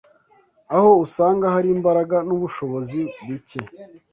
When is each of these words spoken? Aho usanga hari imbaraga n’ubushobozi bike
Aho 0.75 0.89
usanga 1.05 1.45
hari 1.55 1.67
imbaraga 1.77 2.15
n’ubushobozi 2.27 2.99
bike 3.27 3.59